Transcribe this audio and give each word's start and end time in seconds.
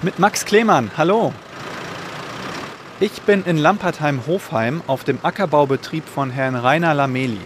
Mit 0.00 0.20
Max 0.20 0.44
Klemann, 0.44 0.92
hallo. 0.96 1.32
Ich 3.00 3.22
bin 3.22 3.42
in 3.42 3.56
Lampertheim-Hofheim 3.56 4.80
auf 4.86 5.02
dem 5.02 5.18
Ackerbaubetrieb 5.24 6.06
von 6.08 6.30
Herrn 6.30 6.54
Rainer 6.54 6.94
Lameli. 6.94 7.40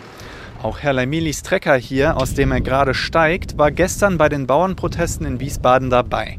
Auch 0.62 0.78
Herr 0.80 0.92
Lamelis 0.92 1.42
Trecker 1.42 1.76
hier, 1.76 2.18
aus 2.18 2.34
dem 2.34 2.52
er 2.52 2.60
gerade 2.60 2.92
steigt, 2.92 3.56
war 3.56 3.70
gestern 3.70 4.18
bei 4.18 4.28
den 4.28 4.46
Bauernprotesten 4.46 5.26
in 5.26 5.40
Wiesbaden 5.40 5.88
dabei. 5.88 6.38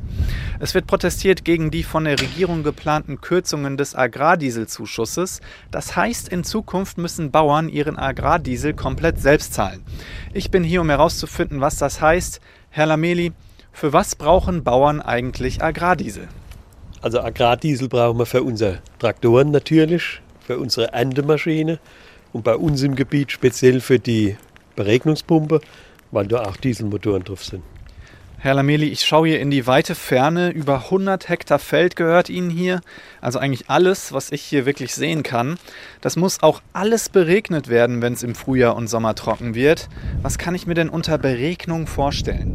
Es 0.60 0.76
wird 0.76 0.86
protestiert 0.86 1.46
gegen 1.46 1.72
die 1.72 1.82
von 1.82 2.04
der 2.06 2.20
Regierung 2.22 2.62
geplanten 2.62 3.20
Kürzungen 3.20 3.76
des 3.76 3.96
Agrardieselzuschusses. 3.96 5.42
Das 5.72 5.96
heißt, 5.96 6.30
in 6.30 6.44
Zukunft 6.44 7.00
müssen 7.00 7.32
Bauern 7.32 7.70
ihren 7.70 7.98
Agrardiesel 7.98 8.76
komplett 8.76 9.20
selbst 9.20 9.56
zahlen. 9.56 9.84
Ich 10.32 10.52
bin 10.52 10.64
hier, 10.64 10.82
um 10.82 10.90
herauszufinden, 10.92 11.60
was 11.60 11.78
das 11.78 12.02
heißt. 12.02 12.40
Herr 12.70 12.86
Lameli, 12.86 13.34
für 13.74 13.92
was 13.92 14.16
brauchen 14.16 14.64
Bauern 14.64 15.02
eigentlich 15.02 15.62
Agrardiesel? 15.62 16.30
Also 17.02 17.20
Agrardiesel 17.20 17.90
brauchen 17.90 18.18
wir 18.18 18.26
für 18.26 18.44
unsere 18.44 18.80
Traktoren 19.00 19.52
natürlich, 19.52 20.22
für 20.40 20.58
unsere 20.58 20.94
Erntemaschine 20.94 21.80
und 22.32 22.44
bei 22.44 22.56
uns 22.56 22.82
im 22.84 22.96
Gebiet 22.96 23.32
speziell 23.32 23.82
für 23.82 24.00
die 24.00 24.38
Beregnungspumpe, 24.76 25.60
weil 26.12 26.28
da 26.28 26.44
auch 26.44 26.56
Dieselmotoren 26.56 27.24
drauf 27.24 27.44
sind. 27.44 27.64
Herr 28.44 28.56
Lameli, 28.56 28.90
ich 28.90 29.06
schaue 29.06 29.30
hier 29.30 29.40
in 29.40 29.52
die 29.52 29.68
weite 29.68 29.96
Ferne. 29.96 30.50
Über 30.50 30.76
100 30.86 31.30
Hektar 31.30 31.60
Feld 31.60 31.96
gehört 31.96 32.30
Ihnen 32.30 32.50
hier. 32.50 32.82
Also 33.22 33.40
eigentlich 33.40 33.70
alles, 33.70 34.12
was 34.12 34.34
ich 34.34 34.42
hier 34.42 34.66
wirklich 34.66 34.94
sehen 34.94 35.24
kann. 35.24 35.58
Das 36.02 36.18
muss 36.18 36.44
auch 36.44 36.62
alles 36.74 37.08
beregnet 37.08 37.70
werden, 37.70 38.02
wenn 38.02 38.12
es 38.12 38.22
im 38.22 38.36
Frühjahr 38.36 38.76
und 38.76 38.88
Sommer 38.88 39.16
trocken 39.16 39.56
wird. 39.56 39.88
Was 40.22 40.38
kann 40.38 40.56
ich 40.56 40.68
mir 40.68 40.74
denn 40.74 40.90
unter 40.90 41.18
Beregnung 41.18 41.88
vorstellen? 41.88 42.53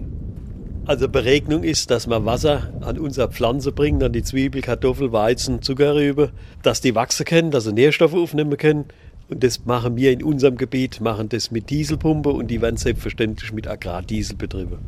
Also 0.88 1.06
Beregnung 1.06 1.64
ist, 1.64 1.90
dass 1.90 2.06
wir 2.06 2.24
Wasser 2.24 2.72
an 2.80 2.98
unsere 2.98 3.30
Pflanze 3.30 3.72
bringen, 3.72 4.02
an 4.02 4.14
die 4.14 4.22
Zwiebel, 4.22 4.62
Kartoffel, 4.62 5.12
Weizen, 5.12 5.60
Zuckerrübe, 5.60 6.30
dass 6.62 6.80
die 6.80 6.94
wachsen 6.94 7.26
können, 7.26 7.50
dass 7.50 7.64
sie 7.64 7.74
Nährstoffe 7.74 8.14
aufnehmen 8.14 8.56
können. 8.56 8.86
Und 9.28 9.44
das 9.44 9.66
machen 9.66 9.98
wir 9.98 10.12
in 10.12 10.22
unserem 10.22 10.56
Gebiet, 10.56 11.02
machen 11.02 11.28
das 11.28 11.50
mit 11.50 11.68
Dieselpumpe 11.68 12.30
und 12.30 12.46
die 12.46 12.62
werden 12.62 12.78
selbstverständlich 12.78 13.52
mit 13.52 13.68
Agrardiesel 13.68 14.36
betrieben. 14.36 14.78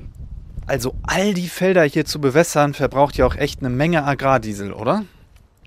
Also 0.66 0.94
all 1.02 1.34
die 1.34 1.48
Felder 1.48 1.84
hier 1.84 2.06
zu 2.06 2.18
bewässern, 2.18 2.72
verbraucht 2.72 3.18
ja 3.18 3.26
auch 3.26 3.36
echt 3.36 3.60
eine 3.60 3.68
Menge 3.68 4.02
Agrardiesel, 4.02 4.72
oder? 4.72 5.04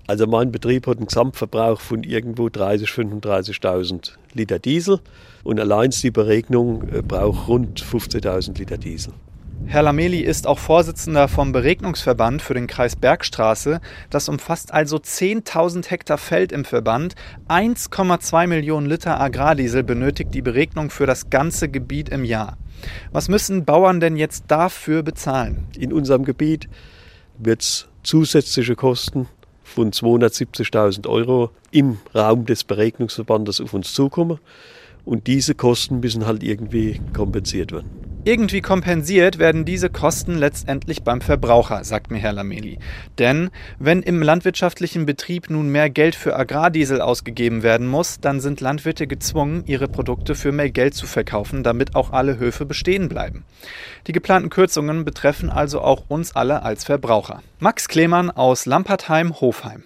Also 0.08 0.26
mein 0.26 0.50
Betrieb 0.50 0.88
hat 0.88 0.96
einen 0.96 1.06
Gesamtverbrauch 1.06 1.80
von 1.80 2.02
irgendwo 2.02 2.48
30.000, 2.48 3.22
35.000 3.22 4.10
Liter 4.32 4.58
Diesel 4.58 4.98
und 5.44 5.60
allein 5.60 5.90
die 5.90 6.10
Beregnung 6.10 6.88
äh, 6.88 7.02
braucht 7.02 7.46
rund 7.46 7.80
15.000 7.80 8.58
Liter 8.58 8.78
Diesel. 8.78 9.12
Herr 9.66 9.82
Lameli 9.82 10.20
ist 10.20 10.46
auch 10.46 10.58
Vorsitzender 10.58 11.26
vom 11.26 11.52
Beregnungsverband 11.52 12.42
für 12.42 12.54
den 12.54 12.66
Kreis 12.66 12.96
Bergstraße. 12.96 13.80
Das 14.10 14.28
umfasst 14.28 14.72
also 14.72 14.98
10.000 14.98 15.90
Hektar 15.90 16.18
Feld 16.18 16.52
im 16.52 16.64
Verband. 16.64 17.14
1,2 17.48 18.46
Millionen 18.46 18.86
Liter 18.86 19.20
Agrardiesel 19.20 19.82
benötigt 19.82 20.34
die 20.34 20.42
Beregnung 20.42 20.90
für 20.90 21.06
das 21.06 21.30
ganze 21.30 21.68
Gebiet 21.68 22.08
im 22.10 22.24
Jahr. 22.24 22.56
Was 23.10 23.28
müssen 23.28 23.64
Bauern 23.64 23.98
denn 23.98 24.16
jetzt 24.16 24.44
dafür 24.48 25.02
bezahlen? 25.02 25.66
In 25.76 25.92
unserem 25.92 26.24
Gebiet 26.24 26.68
wird 27.38 27.62
es 27.62 27.88
zusätzliche 28.02 28.76
Kosten 28.76 29.26
von 29.64 29.90
270.000 29.90 31.08
Euro 31.08 31.50
im 31.70 31.98
Raum 32.14 32.46
des 32.46 32.64
Beregnungsverbandes 32.64 33.60
auf 33.60 33.74
uns 33.74 33.92
zukommen. 33.92 34.38
Und 35.04 35.26
diese 35.26 35.54
Kosten 35.54 36.00
müssen 36.00 36.26
halt 36.26 36.42
irgendwie 36.42 37.00
kompensiert 37.12 37.72
werden. 37.72 38.03
Irgendwie 38.26 38.62
kompensiert 38.62 39.38
werden 39.38 39.66
diese 39.66 39.90
Kosten 39.90 40.36
letztendlich 40.38 41.02
beim 41.02 41.20
Verbraucher, 41.20 41.84
sagt 41.84 42.10
mir 42.10 42.16
Herr 42.16 42.32
Lameli. 42.32 42.78
Denn 43.18 43.50
wenn 43.78 44.00
im 44.00 44.22
landwirtschaftlichen 44.22 45.04
Betrieb 45.04 45.50
nun 45.50 45.68
mehr 45.68 45.90
Geld 45.90 46.14
für 46.14 46.34
Agrardiesel 46.34 47.02
ausgegeben 47.02 47.62
werden 47.62 47.86
muss, 47.86 48.20
dann 48.20 48.40
sind 48.40 48.62
Landwirte 48.62 49.06
gezwungen, 49.06 49.64
ihre 49.66 49.88
Produkte 49.88 50.34
für 50.34 50.52
mehr 50.52 50.70
Geld 50.70 50.94
zu 50.94 51.06
verkaufen, 51.06 51.62
damit 51.62 51.94
auch 51.94 52.12
alle 52.12 52.38
Höfe 52.38 52.64
bestehen 52.64 53.10
bleiben. 53.10 53.44
Die 54.06 54.12
geplanten 54.12 54.48
Kürzungen 54.48 55.04
betreffen 55.04 55.50
also 55.50 55.82
auch 55.82 56.04
uns 56.08 56.34
alle 56.34 56.62
als 56.62 56.84
Verbraucher. 56.84 57.42
Max 57.58 57.88
Klemann 57.88 58.30
aus 58.30 58.64
Lampertheim-Hofheim. 58.64 59.84